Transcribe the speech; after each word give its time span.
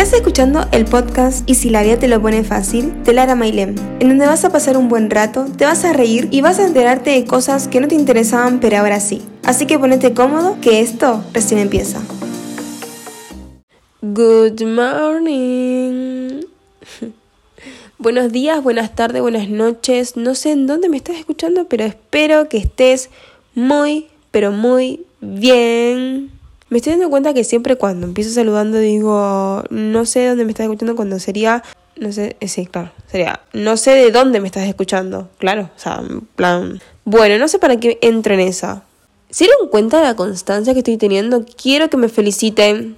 Estás 0.00 0.14
escuchando 0.14 0.66
el 0.72 0.86
podcast 0.86 1.46
Y 1.46 1.56
si 1.56 1.68
la 1.68 1.82
vida 1.82 1.98
te 1.98 2.08
lo 2.08 2.22
pone 2.22 2.42
fácil 2.42 3.04
de 3.04 3.12
Lara 3.12 3.34
Mailem, 3.34 3.74
en 4.00 4.08
donde 4.08 4.26
vas 4.26 4.46
a 4.46 4.50
pasar 4.50 4.78
un 4.78 4.88
buen 4.88 5.10
rato, 5.10 5.44
te 5.58 5.66
vas 5.66 5.84
a 5.84 5.92
reír 5.92 6.26
y 6.30 6.40
vas 6.40 6.58
a 6.58 6.64
enterarte 6.64 7.10
de 7.10 7.26
cosas 7.26 7.68
que 7.68 7.82
no 7.82 7.86
te 7.86 7.96
interesaban 7.96 8.60
pero 8.60 8.78
ahora 8.78 8.98
sí. 8.98 9.20
Así 9.42 9.66
que 9.66 9.78
ponete 9.78 10.14
cómodo 10.14 10.56
que 10.62 10.80
esto 10.80 11.22
recién 11.34 11.60
empieza. 11.60 12.00
Good 14.00 14.62
morning. 14.62 16.44
Buenos 17.98 18.32
días, 18.32 18.62
buenas 18.62 18.94
tardes, 18.94 19.20
buenas 19.20 19.50
noches. 19.50 20.16
No 20.16 20.34
sé 20.34 20.52
en 20.52 20.66
dónde 20.66 20.88
me 20.88 20.96
estás 20.96 21.16
escuchando, 21.16 21.66
pero 21.68 21.84
espero 21.84 22.48
que 22.48 22.56
estés 22.56 23.10
muy, 23.54 24.06
pero 24.30 24.50
muy 24.50 25.04
bien. 25.20 26.39
Me 26.70 26.78
estoy 26.78 26.92
dando 26.92 27.10
cuenta 27.10 27.34
que 27.34 27.42
siempre 27.42 27.74
cuando 27.76 28.06
empiezo 28.06 28.30
saludando 28.30 28.78
digo, 28.78 29.64
no 29.70 30.06
sé 30.06 30.28
dónde 30.28 30.44
me 30.44 30.52
estás 30.52 30.64
escuchando 30.64 30.94
cuando 30.94 31.18
sería, 31.18 31.64
no 31.96 32.12
sé, 32.12 32.36
eh, 32.38 32.46
sí, 32.46 32.66
claro, 32.66 32.92
sería, 33.10 33.40
no 33.52 33.76
sé 33.76 33.90
de 33.90 34.12
dónde 34.12 34.40
me 34.40 34.46
estás 34.46 34.68
escuchando, 34.68 35.28
claro, 35.38 35.68
o 35.76 35.78
sea, 35.78 36.00
en 36.08 36.20
plan, 36.20 36.80
bueno, 37.04 37.38
no 37.38 37.48
sé 37.48 37.58
para 37.58 37.78
qué 37.78 37.98
entro 38.02 38.34
en 38.34 38.40
esa. 38.40 38.84
¿Se 39.30 39.44
dieron 39.44 39.68
cuenta 39.68 39.98
de 39.98 40.04
la 40.04 40.14
constancia 40.14 40.72
que 40.72 40.78
estoy 40.80 40.96
teniendo? 40.96 41.44
Quiero 41.60 41.90
que 41.90 41.96
me 41.96 42.08
feliciten 42.08 42.96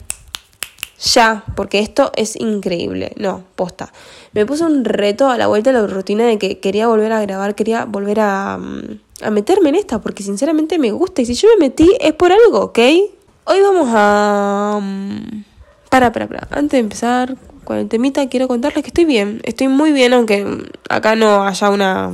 ya, 1.03 1.45
porque 1.57 1.79
esto 1.79 2.13
es 2.15 2.37
increíble. 2.37 3.13
No, 3.17 3.45
posta. 3.57 3.93
Me 4.33 4.47
puse 4.47 4.65
un 4.65 4.85
reto 4.85 5.29
a 5.29 5.37
la 5.37 5.47
vuelta 5.47 5.73
de 5.73 5.81
la 5.81 5.87
rutina 5.87 6.27
de 6.27 6.39
que 6.39 6.59
quería 6.59 6.87
volver 6.87 7.13
a 7.13 7.21
grabar, 7.21 7.55
quería 7.55 7.87
volver 7.87 8.21
a, 8.21 8.59
mm, 8.59 9.01
a 9.23 9.31
meterme 9.31 9.71
en 9.71 9.75
esta, 9.77 10.01
porque 10.01 10.23
sinceramente 10.23 10.79
me 10.79 10.93
gusta. 10.93 11.23
Y 11.23 11.27
si 11.27 11.35
yo 11.35 11.49
me 11.49 11.67
metí 11.67 11.91
es 12.01 12.13
por 12.13 12.33
algo, 12.33 12.61
¿ok? 12.61 12.79
Hoy 13.45 13.61
vamos 13.61 13.89
a... 13.93 14.79
Mm, 14.81 15.43
para, 15.91 16.13
para, 16.13 16.29
para. 16.29 16.47
Antes 16.53 16.73
de 16.73 16.79
empezar 16.79 17.37
con 17.65 17.77
el 17.77 17.89
temita, 17.89 18.29
quiero 18.29 18.47
contarles 18.47 18.85
que 18.85 18.89
estoy 18.89 19.05
bien. 19.05 19.41
Estoy 19.43 19.67
muy 19.67 19.91
bien, 19.93 20.13
aunque 20.13 20.47
acá 20.89 21.17
no 21.17 21.45
haya 21.45 21.71
una, 21.71 22.13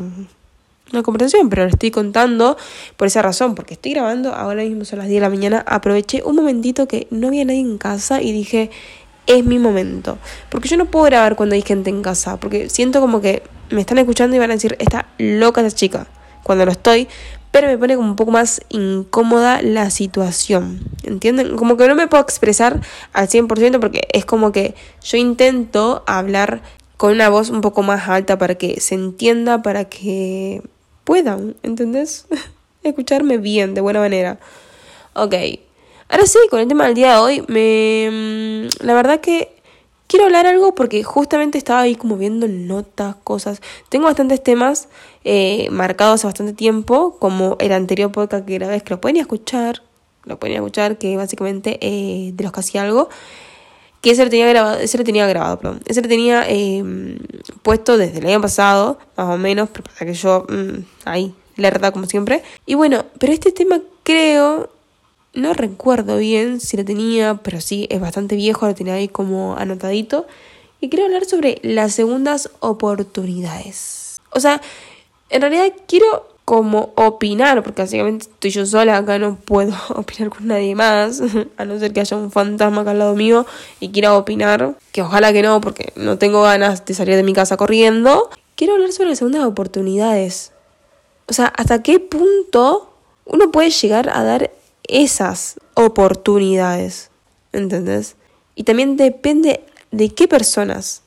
una 0.91 1.03
conversación, 1.03 1.51
pero 1.51 1.65
lo 1.65 1.69
estoy 1.69 1.91
contando 1.91 2.57
por 2.97 3.09
esa 3.09 3.21
razón, 3.21 3.55
porque 3.55 3.75
estoy 3.75 3.93
grabando, 3.93 4.35
ahora 4.35 4.63
mismo 4.63 4.87
son 4.87 5.01
las 5.01 5.09
10 5.09 5.19
de 5.19 5.21
la 5.21 5.29
mañana, 5.29 5.65
aproveché 5.67 6.23
un 6.25 6.35
momentito 6.35 6.89
que 6.89 7.07
no 7.11 7.29
había 7.29 7.45
nadie 7.45 7.61
en 7.61 7.77
casa 7.77 8.23
y 8.23 8.33
dije, 8.33 8.71
es 9.27 9.45
mi 9.45 9.59
momento. 9.59 10.17
Porque 10.49 10.69
yo 10.69 10.79
no 10.79 10.87
puedo 10.87 11.05
grabar 11.05 11.37
cuando 11.37 11.55
hay 11.55 11.63
gente 11.63 11.91
en 11.91 12.01
casa, 12.01 12.41
porque 12.41 12.71
siento 12.71 13.03
como 13.03 13.21
que 13.21 13.43
me 13.69 13.83
están 13.83 13.99
escuchando 13.99 14.35
y 14.35 14.39
van 14.39 14.51
a 14.51 14.55
decir, 14.55 14.77
está 14.79 15.07
loca 15.19 15.61
esa 15.61 15.77
chica, 15.77 16.07
cuando 16.43 16.65
lo 16.65 16.73
estoy, 16.73 17.07
pero 17.61 17.73
me 17.73 17.79
pone 17.79 17.97
como 17.97 18.09
un 18.09 18.15
poco 18.15 18.31
más 18.31 18.61
incómoda 18.69 19.63
la 19.63 19.91
situación. 19.91 20.79
¿Entienden? 21.03 21.57
Como 21.57 21.77
que 21.77 21.89
no 21.89 21.97
me 21.97 22.07
puedo 22.07 22.23
expresar 22.23 22.81
al 23.13 23.27
100% 23.27 23.81
porque 23.81 24.07
es 24.13 24.25
como 24.25 24.53
que 24.53 24.77
yo 25.03 25.19
intento 25.19 26.05
hablar 26.07 26.63
con 26.97 27.13
una 27.13 27.29
voz 27.29 27.51
un 27.51 27.61
poco 27.61 27.83
más 27.83 28.09
alta 28.09 28.39
para 28.39 28.55
que 28.55 28.81
se 28.81 28.95
entienda, 28.95 29.61
para 29.61 29.87
que 29.87 30.63
puedan, 31.03 31.57
¿entendés? 31.65 32.27
Escucharme 32.85 33.39
bien, 33.39 33.75
de 33.75 33.81
buena 33.81 33.99
manera. 33.99 34.39
Ok. 35.15 35.35
Ahora 36.09 36.27
sí, 36.27 36.39
con 36.51 36.61
el 36.61 36.69
tema 36.69 36.85
del 36.85 36.95
día 36.95 37.15
de 37.15 37.19
hoy, 37.19 37.45
me... 37.49 38.69
Mm, 38.71 38.87
la 38.87 38.95
verdad 38.95 39.21
que 39.21 39.58
quiero 40.09 40.25
hablar 40.25 40.47
algo 40.47 40.75
porque 40.75 41.05
justamente 41.05 41.59
estaba 41.59 41.83
ahí 41.83 41.95
como 41.95 42.17
viendo 42.17 42.49
notas, 42.49 43.15
cosas. 43.23 43.61
Tengo 43.89 44.07
bastantes 44.07 44.43
temas 44.43 44.89
eh, 45.23 45.69
marcados 45.71 46.15
hace 46.17 46.27
bastante 46.27 46.55
tiempo, 46.55 47.17
como 47.21 47.57
el 47.61 47.71
anterior 47.71 48.11
podcast 48.11 48.45
que 48.45 48.55
grabé, 48.55 48.81
que 48.81 48.91
lo 48.91 49.01
pueden 49.01 49.19
escuchar, 49.19 49.83
lo 50.25 50.41
pueden 50.41 50.57
escuchar, 50.57 50.99
que 50.99 51.17
básicamente 51.17 51.79
eh, 51.81 52.33
de 52.35 52.43
los 52.43 52.53
que 52.53 52.61
hacía 52.61 52.83
algo, 52.83 53.09
que 54.01 54.11
ese 54.11 54.25
lo 54.25 54.31
tenía 54.31 54.49
grabado, 54.49 54.79
ese 54.79 54.99
lo 54.99 55.05
tenía 55.05 55.27
grabado, 55.27 55.59
perdón, 55.59 55.81
ese 55.87 56.03
lo 56.03 56.09
tenía 56.09 56.45
eh, 56.49 56.83
puesto 57.63 57.97
desde 57.99 58.19
el 58.19 58.27
año 58.27 58.41
pasado, 58.41 58.99
más 59.17 59.29
o 59.29 59.39
menos, 59.39 59.69
pero 59.71 59.85
para 59.85 60.07
que 60.07 60.15
yo, 60.15 60.47
mm, 60.49 60.85
ahí, 61.05 61.35
la 61.57 61.71
verdad 61.71 61.93
como 61.93 62.07
siempre. 62.07 62.43
Y 62.65 62.75
bueno, 62.75 63.05
pero 63.19 63.33
este 63.33 63.53
tema 63.53 63.81
creo 64.05 64.71
no 65.39 65.55
recuerdo 65.55 66.19
bien 66.19 66.61
si 66.61 66.77
lo 66.77 66.85
tenía, 66.85 67.41
pero 67.43 67.61
sí, 67.61 67.87
es 67.91 68.01
bastante 68.01 68.37
viejo, 68.37 68.67
lo 68.67 68.75
tenía 68.75 68.95
ahí 68.95 69.09
como 69.09 69.57
anotadito. 69.57 70.27
Y 70.81 70.89
quiero 70.89 71.07
hablar 71.07 71.25
sobre 71.25 71.59
las 71.63 71.95
segundas 71.95 72.51
oportunidades. 72.61 74.21
O 74.31 74.41
sea, 74.41 74.61
en 75.31 75.41
realidad 75.41 75.73
quiero 75.87 76.29
como 76.45 76.93
opinar, 76.97 77.63
porque 77.63 77.83
básicamente 77.83 78.25
estoy 78.25 78.51
yo 78.51 78.65
sola 78.65 78.97
acá, 78.97 79.19
no 79.19 79.37
puedo 79.37 79.75
opinar 79.95 80.31
con 80.31 80.47
nadie 80.47 80.75
más, 80.75 81.21
a 81.57 81.65
no 81.65 81.79
ser 81.79 81.93
que 81.93 82.01
haya 82.01 82.17
un 82.17 82.31
fantasma 82.31 82.83
acá 82.83 82.93
al 82.93 82.99
lado 82.99 83.15
mío 83.15 83.47
y 83.81 83.91
quiera 83.91 84.17
opinar, 84.17 84.75
que 84.93 85.03
ojalá 85.03 85.33
que 85.33 85.43
no, 85.43 85.61
porque 85.61 85.93
no 85.95 86.19
tengo 86.19 86.43
ganas 86.43 86.85
de 86.85 86.95
salir 86.95 87.17
de 87.17 87.23
mi 87.23 87.35
casa 87.35 87.57
corriendo. 87.57 88.31
Quiero 88.57 88.75
hablar 88.75 88.93
sobre 88.93 89.11
las 89.11 89.19
segundas 89.19 89.45
oportunidades. 89.45 90.53
O 91.27 91.35
sea, 91.35 91.47
¿hasta 91.47 91.83
qué 91.83 92.01
punto 92.01 92.95
uno 93.27 93.51
puede 93.53 93.71
llegar 93.71 94.09
a 94.09 94.25
dar 94.25 94.51
esas 94.89 95.61
oportunidades. 95.75 97.11
¿Entendés? 97.53 98.17
Y 98.55 98.65
también 98.65 98.97
depende 98.97 99.61
de 99.91 100.11
qué 100.11 100.27
personas. 100.27 101.03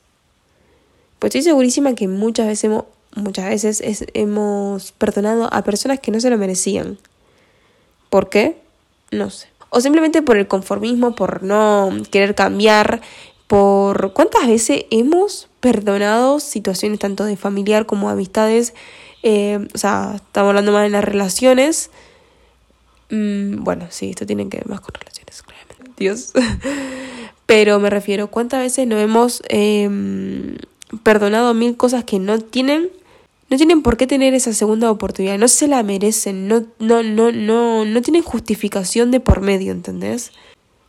Pues 1.19 1.35
estoy 1.35 1.43
segurísima 1.43 1.93
que 1.93 2.07
muchas 2.07 2.47
veces 2.47 2.63
hemos, 2.65 2.85
muchas 3.15 3.45
veces 3.49 3.83
hemos 4.13 4.91
perdonado 4.93 5.53
a 5.53 5.63
personas 5.63 5.99
que 5.99 6.11
no 6.11 6.19
se 6.19 6.29
lo 6.29 6.37
merecían. 6.37 6.97
¿Por 8.09 8.29
qué? 8.29 8.57
No 9.11 9.29
sé. 9.29 9.47
O 9.69 9.81
simplemente 9.81 10.21
por 10.21 10.37
el 10.37 10.47
conformismo, 10.47 11.15
por 11.15 11.43
no 11.43 11.91
querer 12.09 12.35
cambiar, 12.35 13.01
por 13.47 14.13
cuántas 14.13 14.47
veces 14.47 14.85
hemos 14.91 15.49
perdonado 15.59 16.39
situaciones 16.39 16.99
tanto 16.99 17.25
de 17.25 17.37
familiar 17.37 17.85
como 17.85 18.07
de 18.07 18.13
amistades. 18.13 18.73
Eh, 19.23 19.67
o 19.73 19.77
sea, 19.77 20.13
estamos 20.15 20.49
hablando 20.49 20.71
más 20.71 20.83
de 20.83 20.89
las 20.89 21.03
relaciones 21.03 21.91
Mm, 23.11 23.63
bueno, 23.63 23.87
sí, 23.89 24.09
esto 24.09 24.25
tiene 24.25 24.49
que 24.49 24.57
ver 24.57 24.67
más 24.67 24.81
con 24.81 24.93
relaciones, 24.95 25.43
claramente. 25.43 25.91
Dios. 25.97 26.31
Pero 27.45 27.79
me 27.79 27.89
refiero, 27.89 28.27
¿cuántas 28.27 28.61
veces 28.61 28.87
no 28.87 28.97
hemos 28.97 29.43
em, 29.49 30.55
perdonado 31.03 31.53
mil 31.53 31.75
cosas 31.75 32.05
que 32.05 32.17
no 32.17 32.39
tienen? 32.39 32.89
No 33.49 33.57
tienen 33.57 33.81
por 33.81 33.97
qué 33.97 34.07
tener 34.07 34.33
esa 34.33 34.53
segunda 34.53 34.89
oportunidad, 34.89 35.37
no 35.37 35.49
se 35.49 35.67
la 35.67 35.83
merecen, 35.83 36.47
no, 36.47 36.65
no, 36.79 37.03
no, 37.03 37.33
no, 37.33 37.83
no 37.83 38.01
tienen 38.01 38.23
justificación 38.23 39.11
de 39.11 39.19
por 39.19 39.41
medio, 39.41 39.73
¿entendés? 39.73 40.31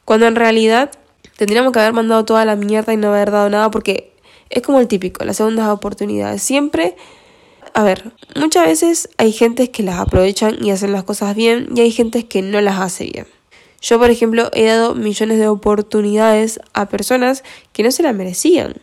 Cuando 0.04 0.26
en 0.26 0.36
realidad 0.36 0.92
tendríamos 1.36 1.72
que 1.72 1.80
haber 1.80 1.92
mandado 1.92 2.24
toda 2.24 2.44
la 2.44 2.54
mierda 2.54 2.92
y 2.92 2.96
no 2.96 3.08
haber 3.08 3.32
dado 3.32 3.50
nada 3.50 3.68
porque 3.72 4.12
es 4.48 4.62
como 4.62 4.78
el 4.78 4.86
típico, 4.86 5.24
las 5.24 5.38
segundas 5.38 5.68
oportunidades. 5.68 6.40
Siempre 6.40 6.94
a 7.74 7.82
ver, 7.82 8.12
muchas 8.36 8.66
veces 8.66 9.08
hay 9.18 9.32
gentes 9.32 9.70
que 9.70 9.82
las 9.82 9.98
aprovechan 9.98 10.62
y 10.64 10.70
hacen 10.70 10.92
las 10.92 11.04
cosas 11.04 11.34
bien 11.34 11.68
y 11.74 11.80
hay 11.80 11.90
gentes 11.90 12.24
que 12.24 12.42
no 12.42 12.60
las 12.60 12.78
hace 12.78 13.04
bien. 13.04 13.26
Yo, 13.80 13.98
por 13.98 14.10
ejemplo, 14.10 14.48
he 14.52 14.66
dado 14.66 14.94
millones 14.94 15.38
de 15.38 15.48
oportunidades 15.48 16.60
a 16.72 16.88
personas 16.88 17.42
que 17.72 17.82
no 17.82 17.90
se 17.90 18.02
las 18.02 18.14
merecían. 18.14 18.74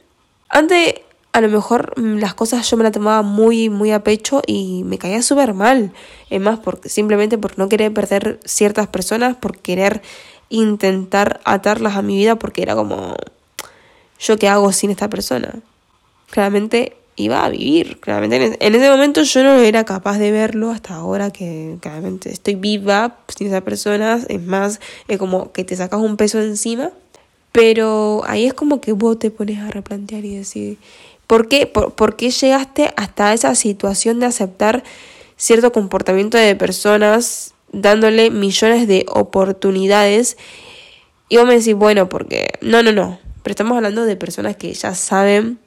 Antes, 0.50 0.96
a 1.32 1.42
lo 1.42 1.48
mejor 1.48 1.94
mm, 1.98 2.18
las 2.18 2.34
cosas 2.34 2.70
yo 2.70 2.76
me 2.76 2.84
las 2.84 2.92
tomaba 2.92 3.22
muy, 3.22 3.70
muy 3.70 3.92
a 3.92 4.04
pecho 4.04 4.42
y 4.46 4.84
me 4.84 4.98
caía 4.98 5.22
súper 5.22 5.54
mal. 5.54 5.94
Es 6.30 6.42
más, 6.42 6.60
porque, 6.60 6.90
simplemente 6.90 7.38
por 7.38 7.58
no 7.58 7.70
querer 7.70 7.94
perder 7.94 8.40
ciertas 8.44 8.88
personas, 8.88 9.38
por 9.38 9.58
querer 9.58 10.02
intentar 10.50 11.40
atarlas 11.46 11.96
a 11.96 12.02
mi 12.02 12.18
vida, 12.18 12.38
porque 12.38 12.62
era 12.62 12.76
como, 12.76 13.16
¿yo 14.20 14.38
qué 14.38 14.50
hago 14.50 14.74
sin 14.74 14.90
esta 14.90 15.10
persona? 15.10 15.62
Claramente 16.30 16.99
iba 17.19 17.46
a 17.46 17.50
vivir. 17.50 18.00
Claramente 18.00 18.57
en 18.59 18.75
ese 18.75 18.90
momento 18.90 19.24
yo 19.24 19.44
no 19.44 19.59
era 19.59 19.84
capaz 19.84 20.18
de 20.18 20.31
verlo 20.31 20.72
hasta 20.72 20.96
ahora 20.96 21.31
que 21.31 21.78
claramente 21.81 22.31
estoy 22.31 22.56
viva 22.56 23.18
sin 23.28 23.47
esa 23.47 23.62
persona. 23.62 24.19
Es 24.28 24.41
más, 24.41 24.80
es 25.07 25.18
como 25.18 25.52
que 25.52 25.63
te 25.63 25.75
sacas 25.75 26.00
un 26.00 26.18
peso 26.18 26.42
encima. 26.42 26.92
Pero 27.51 28.21
ahí 28.27 28.45
es 28.45 28.54
como 28.54 28.80
que 28.80 28.94
vos 28.94 29.18
te 29.18 29.31
pones 29.31 29.60
a 29.60 29.69
replantear 29.69 30.24
y 30.24 30.36
decir, 30.36 30.77
¿por 31.27 31.48
qué, 31.48 31.66
por, 31.66 32.16
qué 32.16 32.30
llegaste 32.30 32.94
hasta 32.95 33.33
esa 33.33 33.56
situación 33.56 34.19
de 34.19 34.27
aceptar 34.27 34.83
cierto 35.36 35.72
comportamiento 35.72 36.38
de 36.38 36.56
personas 36.56 37.54
dándole 37.72 38.30
millones 38.30 38.88
de 38.88 39.06
oportunidades? 39.10 40.38
Y 41.27 41.38
vos 41.38 41.48
me 41.48 41.57
decís, 41.57 41.75
bueno, 41.75 42.07
porque 42.07 42.54
no, 42.62 42.83
no, 42.83 42.92
no. 42.92 43.19
Pero 43.44 43.51
estamos 43.51 43.75
hablando 43.75 44.06
de 44.06 44.15
personas 44.15 44.56
que 44.56 44.74
ya 44.74 44.94
saben 44.94 45.60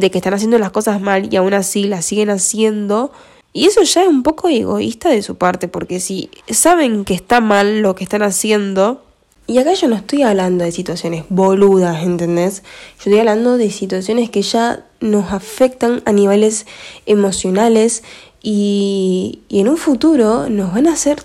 de 0.00 0.10
que 0.10 0.18
están 0.18 0.34
haciendo 0.34 0.58
las 0.58 0.70
cosas 0.70 1.00
mal 1.00 1.32
y 1.32 1.36
aún 1.36 1.54
así 1.54 1.84
las 1.84 2.04
siguen 2.04 2.30
haciendo. 2.30 3.12
Y 3.52 3.66
eso 3.66 3.82
ya 3.82 4.02
es 4.02 4.08
un 4.08 4.22
poco 4.22 4.48
egoísta 4.48 5.08
de 5.08 5.22
su 5.22 5.36
parte, 5.36 5.68
porque 5.68 6.00
si 6.00 6.30
saben 6.50 7.04
que 7.04 7.14
está 7.14 7.40
mal 7.40 7.80
lo 7.80 7.94
que 7.94 8.04
están 8.04 8.22
haciendo, 8.22 9.02
y 9.46 9.56
acá 9.58 9.72
yo 9.72 9.88
no 9.88 9.96
estoy 9.96 10.22
hablando 10.22 10.64
de 10.64 10.72
situaciones 10.72 11.24
boludas, 11.30 12.02
¿entendés? 12.02 12.62
Yo 12.98 13.04
estoy 13.10 13.18
hablando 13.20 13.56
de 13.56 13.70
situaciones 13.70 14.28
que 14.28 14.42
ya 14.42 14.84
nos 15.00 15.32
afectan 15.32 16.02
a 16.04 16.12
niveles 16.12 16.66
emocionales 17.06 18.02
y, 18.42 19.40
y 19.48 19.60
en 19.60 19.68
un 19.68 19.78
futuro 19.78 20.50
nos 20.50 20.74
van 20.74 20.86
a 20.86 20.92
hacer... 20.92 21.22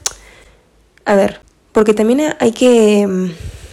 A 1.03 1.15
ver, 1.15 1.41
porque 1.73 1.93
también 1.93 2.33
hay 2.39 2.53
que 2.53 3.05
mm, 3.05 3.31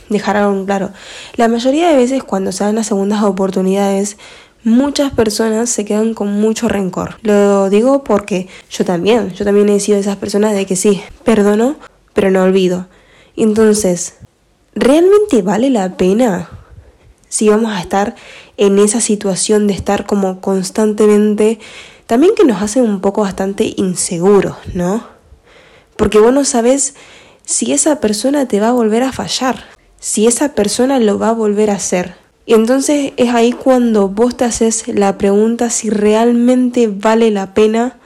dejar 0.08 0.36
algo 0.36 0.64
claro. 0.66 0.90
La 1.36 1.46
mayoría 1.46 1.88
de 1.88 1.96
veces 1.96 2.24
cuando 2.24 2.50
se 2.50 2.64
dan 2.64 2.74
las 2.74 2.88
segundas 2.88 3.22
oportunidades, 3.22 4.16
muchas 4.64 5.12
personas 5.12 5.70
se 5.70 5.84
quedan 5.84 6.14
con 6.14 6.40
mucho 6.40 6.68
rencor. 6.68 7.16
Lo 7.22 7.70
digo 7.70 8.04
porque 8.04 8.48
yo 8.70 8.84
también, 8.84 9.32
yo 9.32 9.44
también 9.44 9.68
he 9.68 9.80
sido 9.80 9.96
de 9.96 10.02
esas 10.02 10.16
personas 10.16 10.54
de 10.54 10.66
que 10.66 10.76
sí, 10.76 11.02
perdono, 11.24 11.76
pero 12.14 12.30
no 12.30 12.42
olvido. 12.42 12.88
Entonces, 13.36 14.14
¿realmente 14.74 15.42
vale 15.42 15.70
la 15.70 15.96
pena 15.96 16.48
si 17.30 17.48
vamos 17.48 17.72
a 17.72 17.80
estar 17.80 18.16
en 18.58 18.78
esa 18.78 19.00
situación 19.00 19.66
de 19.66 19.72
estar 19.72 20.04
como 20.04 20.40
constantemente, 20.40 21.58
también 22.06 22.34
que 22.34 22.44
nos 22.44 22.60
hace 22.60 22.82
un 22.82 23.00
poco 23.00 23.22
bastante 23.22 23.72
inseguros, 23.76 24.56
¿no? 24.74 25.06
Porque 25.96 26.18
vos 26.18 26.34
no 26.34 26.44
sabes 26.44 26.94
si 27.44 27.72
esa 27.72 28.00
persona 28.00 28.46
te 28.46 28.60
va 28.60 28.68
a 28.68 28.72
volver 28.72 29.04
a 29.04 29.12
fallar, 29.12 29.64
si 30.00 30.26
esa 30.26 30.54
persona 30.54 30.98
lo 30.98 31.18
va 31.18 31.28
a 31.28 31.34
volver 31.34 31.70
a 31.70 31.76
hacer. 31.76 32.16
Y 32.50 32.54
entonces 32.54 33.12
es 33.16 33.32
ahí 33.32 33.52
cuando 33.52 34.08
vos 34.08 34.36
te 34.36 34.44
haces 34.44 34.88
la 34.88 35.16
pregunta 35.18 35.70
si 35.70 35.88
realmente 35.88 36.88
vale 36.88 37.30
la 37.30 37.54
pena, 37.54 37.96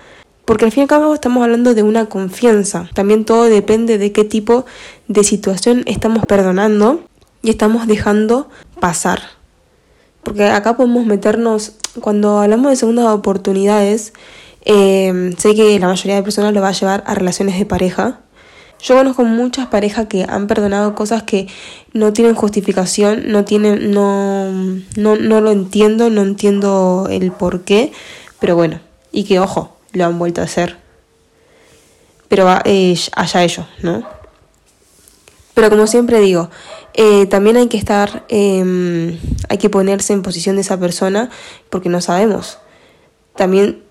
porque 0.44 0.66
al 0.66 0.70
fin 0.70 0.82
y 0.82 0.82
al 0.82 0.88
cabo 0.88 1.14
estamos 1.14 1.42
hablando 1.42 1.72
de 1.72 1.82
una 1.82 2.10
confianza. 2.10 2.86
También 2.92 3.24
todo 3.24 3.44
depende 3.44 3.96
de 3.96 4.12
qué 4.12 4.22
tipo 4.22 4.66
de 5.08 5.24
situación 5.24 5.82
estamos 5.86 6.26
perdonando 6.26 7.04
y 7.40 7.48
estamos 7.48 7.86
dejando 7.86 8.50
pasar. 8.80 9.22
Porque 10.22 10.44
acá 10.44 10.76
podemos 10.76 11.06
meternos, 11.06 11.76
cuando 12.02 12.40
hablamos 12.40 12.70
de 12.70 12.76
segundas 12.76 13.06
oportunidades, 13.06 14.12
eh, 14.66 15.32
sé 15.38 15.54
que 15.54 15.78
la 15.78 15.86
mayoría 15.86 16.16
de 16.16 16.22
personas 16.22 16.52
lo 16.52 16.60
va 16.60 16.68
a 16.68 16.72
llevar 16.72 17.02
a 17.06 17.14
relaciones 17.14 17.58
de 17.58 17.64
pareja. 17.64 18.20
Yo 18.82 18.96
conozco 18.96 19.24
muchas 19.24 19.68
parejas 19.68 20.06
que 20.06 20.26
han 20.28 20.46
perdonado 20.46 20.94
cosas 20.94 21.22
que 21.22 21.48
no 21.92 22.12
tienen 22.12 22.34
justificación, 22.34 23.24
no 23.28 23.44
tienen, 23.44 23.92
no, 23.92 24.52
no, 24.96 25.16
no 25.16 25.40
lo 25.40 25.52
entiendo, 25.52 26.10
no 26.10 26.22
entiendo 26.22 27.08
el 27.10 27.32
por 27.32 27.62
qué, 27.62 27.92
pero 28.40 28.56
bueno, 28.56 28.80
y 29.10 29.24
que 29.24 29.40
ojo, 29.40 29.76
lo 29.92 30.04
han 30.04 30.18
vuelto 30.18 30.42
a 30.42 30.44
hacer. 30.44 30.76
Pero 32.28 32.48
eh, 32.64 32.98
allá 33.14 33.44
ellos, 33.44 33.66
¿no? 33.82 34.04
Pero 35.54 35.70
como 35.70 35.86
siempre 35.86 36.18
digo, 36.20 36.50
eh, 36.94 37.26
también 37.26 37.56
hay 37.56 37.68
que 37.68 37.76
estar, 37.76 38.24
em, 38.28 39.18
hay 39.48 39.58
que 39.58 39.70
ponerse 39.70 40.12
en 40.12 40.22
posición 40.22 40.56
de 40.56 40.62
esa 40.62 40.78
persona 40.78 41.30
porque 41.70 41.88
no 41.88 42.00
sabemos. 42.00 42.58
También, 43.36 43.83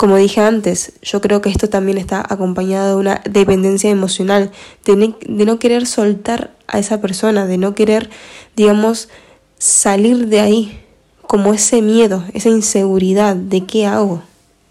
como 0.00 0.16
dije 0.16 0.40
antes, 0.40 0.94
yo 1.02 1.20
creo 1.20 1.42
que 1.42 1.50
esto 1.50 1.68
también 1.68 1.98
está 1.98 2.24
acompañado 2.26 2.88
de 2.88 2.96
una 2.96 3.20
dependencia 3.28 3.90
emocional, 3.90 4.50
de, 4.86 5.14
no 5.28 5.58
querer 5.58 5.86
soltar 5.86 6.52
a 6.68 6.78
esa 6.78 7.02
persona, 7.02 7.44
de 7.44 7.58
no 7.58 7.74
querer, 7.74 8.08
digamos, 8.56 9.10
salir 9.58 10.28
de 10.28 10.40
ahí, 10.40 10.80
como 11.26 11.52
ese 11.52 11.82
miedo, 11.82 12.24
esa 12.32 12.48
inseguridad 12.48 13.36
de 13.36 13.66
qué 13.66 13.84
hago, 13.84 14.22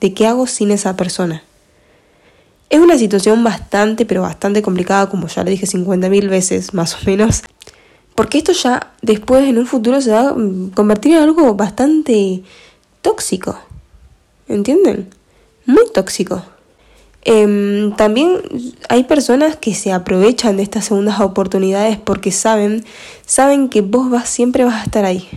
de 0.02 0.16
qué 0.16 0.26
hago 0.26 0.48
sin 0.48 0.72
esa 0.72 0.98
persona. 0.98 1.44
Es 2.72 2.80
una 2.80 2.98
situación 2.98 3.44
bastante, 3.44 4.08
pero 4.08 4.24
bastante 4.24 4.64
complicada, 4.64 5.12
como 5.12 5.28
ya 5.28 5.44
le 5.44 5.52
dije 5.52 5.68
50.000 5.68 6.28
veces, 6.28 6.74
más 6.74 6.96
o 6.96 7.06
menos. 7.06 7.44
Porque 8.16 8.40
esto 8.40 8.54
ya 8.54 8.94
después, 9.04 9.48
en 9.48 9.60
un 9.60 9.68
futuro, 9.68 10.02
se 10.02 10.10
va 10.10 10.30
a 10.30 10.36
convertir 10.74 11.14
en 11.14 11.22
algo 11.22 11.54
bastante 11.54 12.42
tóxico. 13.04 13.60
¿Entienden? 14.48 15.19
Muy 15.70 15.84
tóxico. 15.94 16.42
Em, 17.22 17.96
también 17.96 18.38
hay 18.90 19.04
personas 19.04 19.56
que 19.56 19.76
se 19.76 19.92
aprovechan 19.92 20.58
de 20.58 20.64
estas 20.64 20.86
segundas 20.86 21.20
oportunidades 21.20 21.96
porque 21.96 22.32
saben, 22.32 22.84
saben 23.28 23.70
que 23.70 23.82
vos 23.82 24.10
vas, 24.10 24.28
siempre 24.28 24.66
vas 24.66 24.82
a 24.82 24.86
estar 24.86 25.06
ahí. 25.06 25.30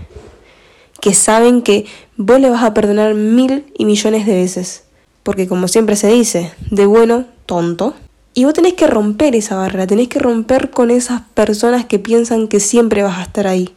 Que 1.02 1.12
saben 1.12 1.60
que 1.60 1.84
vos 2.16 2.40
le 2.40 2.48
vas 2.48 2.64
a 2.64 2.72
perdonar 2.72 3.12
mil 3.12 3.66
y 3.76 3.84
millones 3.84 4.24
de 4.24 4.34
veces. 4.34 4.84
Porque 5.22 5.46
como 5.46 5.68
siempre 5.68 5.96
se 5.96 6.08
dice, 6.08 6.50
de 6.70 6.86
bueno, 6.86 7.26
tonto. 7.44 7.92
Y 8.32 8.46
vos 8.46 8.54
tenés 8.54 8.72
que 8.72 8.86
romper 8.86 9.36
esa 9.36 9.56
barrera, 9.56 9.86
tenés 9.86 10.08
que 10.08 10.18
romper 10.18 10.70
con 10.70 10.90
esas 10.90 11.20
personas 11.34 11.84
que 11.84 11.98
piensan 11.98 12.48
que 12.48 12.58
siempre 12.58 13.02
vas 13.02 13.18
a 13.18 13.24
estar 13.24 13.46
ahí. 13.46 13.68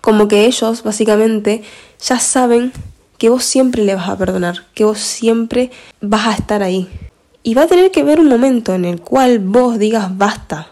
Como 0.00 0.26
que 0.26 0.46
ellos, 0.46 0.82
básicamente, 0.82 1.62
ya 2.00 2.18
saben 2.18 2.72
que 3.18 3.28
vos 3.28 3.44
siempre 3.44 3.84
le 3.84 3.94
vas 3.94 4.08
a 4.08 4.16
perdonar, 4.16 4.64
que 4.74 4.84
vos 4.84 4.98
siempre 4.98 5.70
vas 6.00 6.26
a 6.26 6.32
estar 6.34 6.62
ahí. 6.62 6.88
Y 7.42 7.54
va 7.54 7.62
a 7.62 7.66
tener 7.66 7.90
que 7.90 8.00
haber 8.00 8.20
un 8.20 8.28
momento 8.28 8.74
en 8.74 8.84
el 8.84 9.00
cual 9.00 9.38
vos 9.38 9.78
digas 9.78 10.16
basta. 10.16 10.68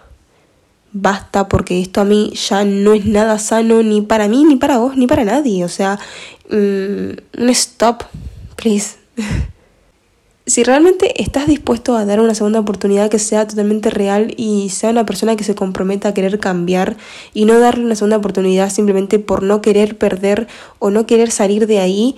Basta 0.92 1.48
porque 1.48 1.80
esto 1.80 2.00
a 2.00 2.04
mí 2.04 2.32
ya 2.34 2.64
no 2.64 2.92
es 2.94 3.06
nada 3.06 3.38
sano 3.38 3.82
ni 3.82 4.02
para 4.02 4.28
mí, 4.28 4.44
ni 4.44 4.56
para 4.56 4.78
vos, 4.78 4.96
ni 4.96 5.06
para 5.06 5.24
nadie. 5.24 5.64
O 5.64 5.68
sea, 5.68 5.98
mm, 6.50 7.42
un 7.42 7.48
stop, 7.50 8.02
please. 8.56 8.96
si 10.52 10.64
realmente 10.64 11.22
estás 11.22 11.46
dispuesto 11.46 11.96
a 11.96 12.04
dar 12.04 12.20
una 12.20 12.34
segunda 12.34 12.60
oportunidad 12.60 13.08
que 13.08 13.18
sea 13.18 13.46
totalmente 13.46 13.88
real 13.88 14.34
y 14.36 14.68
sea 14.68 14.90
una 14.90 15.06
persona 15.06 15.34
que 15.34 15.44
se 15.44 15.54
comprometa 15.54 16.08
a 16.08 16.14
querer 16.14 16.38
cambiar 16.40 16.98
y 17.32 17.46
no 17.46 17.58
darle 17.58 17.86
una 17.86 17.94
segunda 17.94 18.18
oportunidad 18.18 18.68
simplemente 18.68 19.18
por 19.18 19.42
no 19.42 19.62
querer 19.62 19.96
perder 19.96 20.48
o 20.78 20.90
no 20.90 21.06
querer 21.06 21.30
salir 21.30 21.66
de 21.66 21.78
ahí 21.78 22.16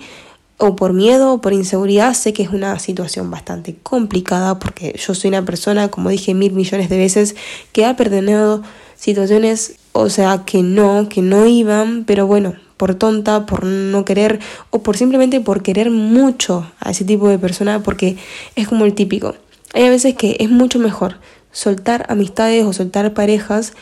o 0.57 0.75
por 0.75 0.91
miedo 0.91 1.31
o 1.31 1.39
por 1.39 1.53
inseguridad, 1.53 2.13
sé 2.13 2.33
que 2.33 2.43
es 2.43 2.49
una 2.49 2.77
situación 2.77 3.31
bastante 3.31 3.77
complicada 3.81 4.59
porque 4.59 4.93
yo 4.99 5.15
soy 5.15 5.29
una 5.29 5.45
persona, 5.45 5.87
como 5.87 6.09
dije 6.09 6.33
mil 6.33 6.51
millones 6.51 6.89
de 6.89 6.97
veces, 6.97 7.37
que 7.71 7.85
ha 7.85 7.95
perdonado 7.95 8.63
situaciones, 8.97 9.77
o 9.93 10.09
sea, 10.09 10.43
que 10.45 10.61
no, 10.61 11.07
que 11.07 11.21
no 11.21 11.45
iban, 11.45 12.03
pero 12.03 12.27
bueno, 12.27 12.55
por 12.77 12.95
tonta, 12.95 13.45
por 13.45 13.63
no 13.65 14.05
querer 14.05 14.39
o 14.69 14.83
por 14.83 14.97
simplemente 14.97 15.39
por 15.41 15.63
querer 15.63 15.91
mucho 15.91 16.71
a 16.79 16.91
ese 16.91 17.05
tipo 17.05 17.29
de 17.29 17.39
persona 17.39 17.81
porque 17.81 18.17
es 18.55 18.67
como 18.67 18.85
el 18.85 18.93
típico. 18.93 19.35
Hay 19.73 19.89
veces 19.89 20.15
que 20.15 20.37
es 20.39 20.49
mucho 20.49 20.79
mejor 20.79 21.17
soltar 21.51 22.05
amistades 22.09 22.65
o 22.65 22.73
soltar 22.73 23.13
parejas 23.13 23.73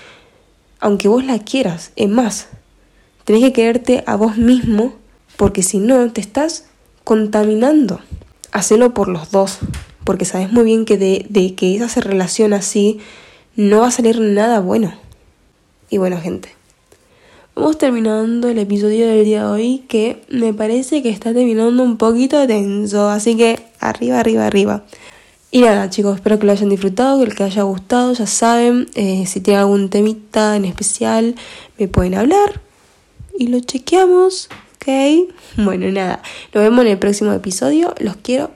aunque 0.79 1.07
vos 1.07 1.23
la 1.23 1.39
quieras. 1.39 1.91
Es 1.95 2.09
más, 2.09 2.47
tenés 3.23 3.41
que 3.41 3.53
quererte 3.53 4.03
a 4.05 4.15
vos 4.15 4.37
mismo 4.37 4.95
porque 5.37 5.63
si 5.63 5.77
no 5.79 6.11
te 6.11 6.21
estás 6.21 6.65
contaminando. 7.03 7.99
Hacelo 8.51 8.93
por 8.93 9.07
los 9.07 9.31
dos, 9.31 9.59
porque 10.03 10.25
sabes 10.25 10.51
muy 10.51 10.63
bien 10.63 10.85
que 10.85 10.97
de, 10.97 11.25
de 11.29 11.55
que 11.55 11.75
esa 11.75 11.89
se 11.89 12.01
relaciona 12.01 12.57
así 12.57 12.99
no 13.55 13.79
va 13.81 13.87
a 13.87 13.91
salir 13.91 14.19
nada 14.19 14.59
bueno. 14.59 14.93
Y 15.89 15.97
bueno, 15.97 16.19
gente, 16.21 16.49
Vamos 17.55 17.77
terminando 17.77 18.49
el 18.49 18.57
episodio 18.57 19.05
del 19.07 19.25
día 19.25 19.43
de 19.43 19.51
hoy 19.51 19.83
que 19.87 20.23
me 20.27 20.55
parece 20.55 21.03
que 21.03 21.09
está 21.09 21.35
terminando 21.35 21.83
un 21.83 21.97
poquito 21.97 22.47
tenso, 22.47 23.09
así 23.09 23.37
que 23.37 23.59
arriba, 23.79 24.19
arriba, 24.19 24.47
arriba. 24.47 24.83
Y 25.51 25.61
nada 25.61 25.87
chicos, 25.87 26.15
espero 26.15 26.39
que 26.39 26.47
lo 26.47 26.51
hayan 26.51 26.69
disfrutado, 26.69 27.19
que 27.19 27.27
les 27.27 27.39
haya 27.41 27.61
gustado, 27.61 28.11
ya 28.13 28.25
saben, 28.25 28.87
eh, 28.95 29.25
si 29.27 29.39
tienen 29.39 29.59
algún 29.59 29.89
temita 29.89 30.55
en 30.55 30.65
especial 30.65 31.35
me 31.77 31.87
pueden 31.87 32.15
hablar 32.15 32.59
y 33.37 33.47
lo 33.47 33.59
chequeamos, 33.59 34.49
¿ok? 34.77 35.29
Bueno, 35.63 35.91
nada, 35.91 36.23
nos 36.55 36.63
vemos 36.63 36.83
en 36.85 36.91
el 36.91 36.97
próximo 36.97 37.33
episodio, 37.33 37.93
los 37.99 38.15
quiero 38.15 38.49